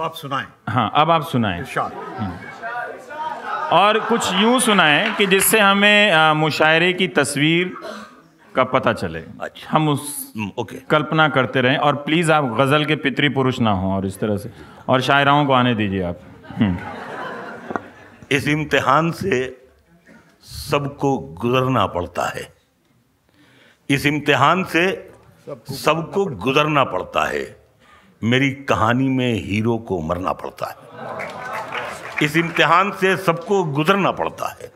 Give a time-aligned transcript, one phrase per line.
[0.00, 1.62] अब आप सुनाएँ। हाँ अब आप सुनाएँ।
[3.72, 7.74] और कुछ यूँ सुनाएँ कि जिससे हमें मुशायरे की तस्वीर
[8.54, 12.84] का पता चले। अच्छा। हम उस हम्म, ओके। कल्पना करते रहें। और प्लीज़ आप गज़ल
[12.84, 14.52] के पितरी पुरुष ना हों और इस तरह से।
[14.88, 16.20] और शायराओं को आने दीजिए आप।
[16.58, 16.76] हम्म,
[18.30, 19.68] इस इम्तिहान से
[20.42, 22.52] सबको गुजरना पड़ता है।
[23.90, 25.12] इस इम्तिहान से
[25.70, 27.59] सबको गुजरना पड़ता है।
[28.24, 30.76] मेरी कहानी में हीरो को मरना पड़ता है।
[32.26, 34.72] इस इम्तिहान से सबको गुजरना पड़ता है।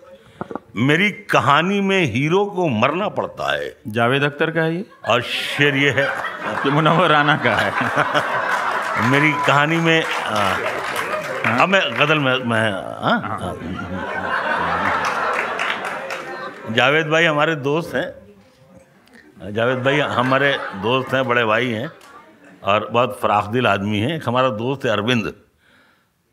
[0.76, 4.84] मेरी कहानी में हीरो को मरना पड़ता है। जावेद अख्तर का है ये?
[5.08, 6.08] और शेर ये है।
[6.62, 7.72] कि मुनव्वर राना का है।
[9.10, 10.56] मेरी कहानी में आ,
[11.62, 13.38] अब मैं गज़ल में मैं हाँ?
[13.40, 13.56] हाँ।
[16.74, 18.24] जावेद भाई हमारे दोस्त हैं।
[19.52, 21.90] जावेद भाई हमारे दोस्त हैं बड़े भाई हैं।
[22.64, 25.32] और बहुत फराख दिल आदमी हैं। एक हमारा दोस्त है अरविंद।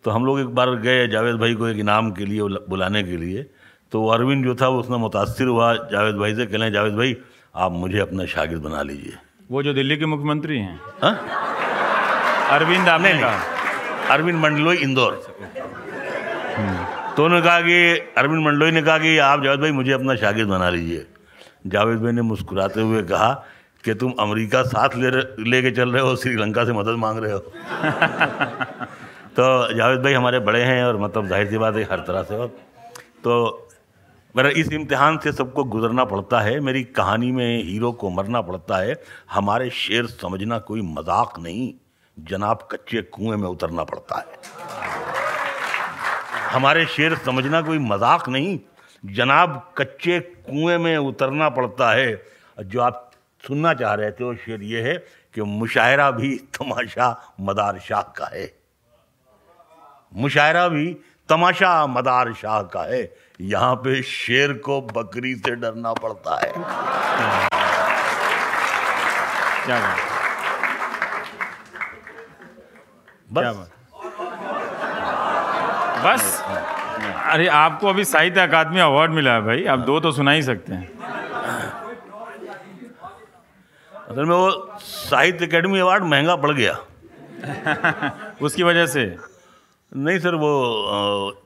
[0.03, 3.17] तो हम लोग एक बार गए जावेद भाई को एक इनाम के लिए बुलाने के
[3.17, 3.43] लिए।
[3.91, 7.15] तो अरविंद जो था वो उसने मुतासर हुआ। जावेद भाई से कहलें जावेद भाई
[7.55, 9.17] आप मुझे अपना शागिर्द बना लीजिए।
[9.51, 11.15] वो जो दिल्ली के मुख्यमंत्री हैं। हाँ?
[12.49, 13.39] अरविंद आपने कहा।
[14.13, 15.13] अरविंद मंडलोई इंदौर।
[17.17, 20.49] तो उन्होंने कहा कि अरविंद मंडलोई ने कहा कि आप जावेद भाई मुझे अपना शागिर्द
[20.49, 21.05] बना लीजिए।
[21.67, 23.45] जावेद भाई ने मुस्कुराते हुए कहा
[23.83, 25.09] कि तुम अमेरिका साथ ले
[25.49, 27.39] लेके चल रहे हो श्रीलंका से मदद मांग रहे हो।
[29.35, 32.37] तो जावेद भाई हमारे बड़े हैं और मतलब ज़ाहिर सी बात है हर तरह से।
[32.37, 32.47] और
[33.23, 33.67] तो
[34.35, 38.77] मेरा इस इम्तिहान से सबको गुजरना पड़ता है मेरी कहानी में हीरो को मरना पड़ता
[38.77, 38.95] है
[39.31, 41.73] हमारे शेर समझना कोई मज़ाक नहीं
[42.17, 44.25] जनाब कच्चे कुएँ में उतरना पड़ता है।
[46.51, 48.59] हमारे शेर समझना कोई मज़ाक नहीं
[49.03, 52.21] जनाब कच्चे कुएँ में उतरना पड़ता है
[52.59, 53.10] जो आप
[53.47, 54.97] सुनना चाह रहे थे वो शेर ये है
[55.33, 58.53] कि मुशायरा भी तमाशा मदार शाह का है।
[60.15, 60.97] मुशायरा भी
[61.29, 63.01] तमाशा मदार शाह का है।
[63.41, 66.53] यहाँ पे शेर को बकरी से डरना पड़ता है।
[69.65, 69.79] क्या
[73.33, 73.69] बस।
[76.05, 76.41] बस।
[77.25, 80.73] अरे आपको अभी साहित्य अकादमी अवार्ड मिला है भाई। आप दो तो सुना ही सकते
[80.73, 81.00] हैं।
[84.11, 86.77] असल में वो साहित्य अकेडमी अवार्ड महँगा पड़ गया।
[88.41, 89.03] उसकी वजह से?
[89.91, 90.51] नहीं सर वो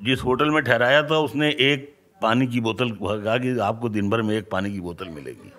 [0.06, 4.22] जिस होटल में ठहराया था उसने एक पानी की बोतल कहा कि आपको दिन भर
[4.22, 5.52] में एक पानी की बोतल मिलेगी।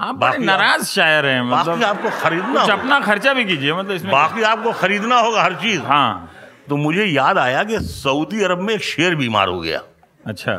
[0.00, 3.72] आप बड़े बाकी नाराज़ शायर हैं मतलब बाकी आपको खरीदना कुछ अपना खर्चा भी कीजिए
[3.72, 6.30] मतलब इसमें बाकी आपको खरीदना होगा हर चीज़। हाँ।
[6.68, 9.82] तो मुझे याद आया कि सऊदी अरब में एक शेर बीमार हो गया।
[10.26, 10.54] अच्छा।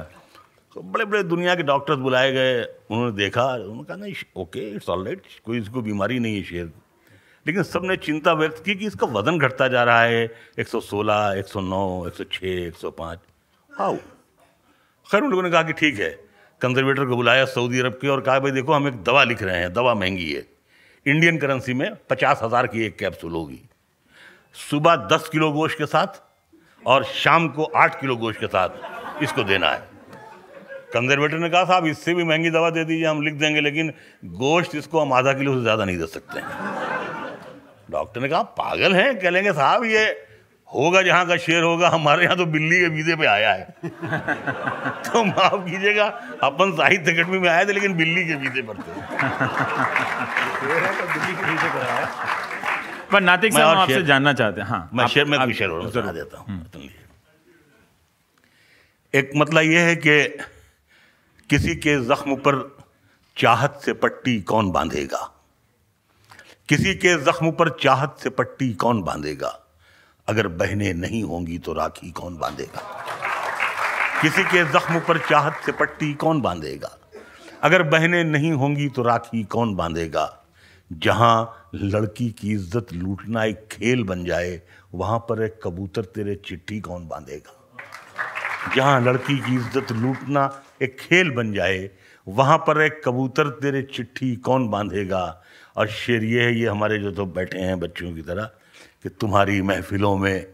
[0.76, 4.90] तो बड़े बड़े दुनिया के डॉक्टर्स बुलाए गए उन्होंने देखा उन्होंने कहा नहीं ओके इट्स
[4.90, 6.72] ऑल राइट कोई इसको बीमारी नहीं है शेर
[7.48, 10.26] लेकिन सबने चिंता व्यक्त की कि इसका वज़न घटता जा रहा है
[10.60, 13.20] 116, 109, 106, 105
[13.70, 13.98] हाउ
[15.08, 16.10] खैर उन लोगों ने कहा कि ठीक है
[16.62, 19.60] कंजर्वेटर को बुलाया सऊदी अरब के और कहा भाई देखो हम एक दवा लिख रहे
[19.60, 20.46] हैं दवा महँगी है।
[21.06, 23.62] इंडियन करेंसी में पचास हज़ार की एक कैप्सूल होगी।
[24.70, 26.22] सुबह दस किलो गोश्त के साथ
[26.88, 29.93] और शाम को आठ किलो गोश्त के साथ इसको देना है।
[30.94, 33.94] कंजर्वेटर ने कहा साहब इससे भी महँगी दवा दे दीजिए हम लिख देंगे लेकिन
[34.38, 36.42] गोश्त इसको हम आधा किलो से ज़्यादा नहीं दे सकते.
[37.92, 40.06] डॉक्टर ने कहा पागल हैं कह लेंगे साहब ये
[40.70, 43.64] होगा जहाँ का शेर होगा हमारे यहाँ तो बिल्ली के वीजे पे आया है।
[45.06, 46.06] तो माफ़ कीजिएगा
[46.44, 48.92] अपन साहित्य अकेडमी में आए थे लेकिन बिल्ली के वीजे पर थे।
[53.12, 56.12] पर नातिक मैं साहब आपसे जानना चाहते हैं। हाँ मैं शेर में कोई शेर और
[56.14, 56.90] देता हूँ
[59.14, 60.14] एक मतलब ये है कि
[61.54, 62.78] किसी के जख्म पर
[63.38, 65.34] चाहत से पट्टी कौन बांधेगा?
[66.70, 69.60] किसी के जख्म पर चाहत से पट्टी कौन बांधेगा?
[70.28, 72.82] अगर बहने नहीं होंगी तो राखी कौन बांधेगा?
[74.22, 76.98] किसी के जख्म पर चाहत से पट्टी कौन बांधेगा?
[77.64, 80.44] अगर बहने नहीं होंगी तो राखी कौन बांधेगा?
[80.92, 84.62] जहाँ लड़की की इज़्ज़त लूटना एक खेल बन जाए,
[84.94, 87.60] वहाँ पर एक कबूतर तेरे चिट्ठी कौन बांधेगा?
[88.76, 90.50] जहाँ लड़की की इज़्ज़त लूटना
[90.82, 91.90] एक खेल बन जाए
[92.28, 95.24] वहाँ पर एक कबूतर तेरे चिट्ठी कौन बांधेगा?
[95.78, 98.44] और शेर ये है ये हमारे जो तो बैठे हैं बच्चों की तरह
[99.04, 100.46] कि तुम्हारी महफिलों में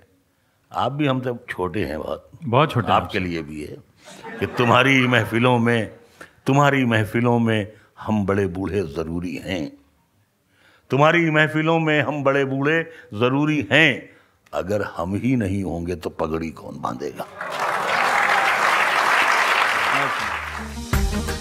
[0.72, 3.78] आप भी हम सब छोटे हैं बहुत। बहुत छोटे आपके लिए भी है
[4.40, 5.92] कि तुम्हारी महफिलों में
[6.46, 9.72] तुम्हारी महफिलों में हम बड़े बूढ़े ज़रूरी हैं।
[10.92, 12.82] तुम्हारी महफिलों में हम बड़े बूढ़े
[13.14, 14.10] ज़रूरी हैं।
[14.54, 17.26] अगर हम ही नहीं होंगे तो पगड़ी कौन बांधेगा?
[20.00, 21.39] Ótimo.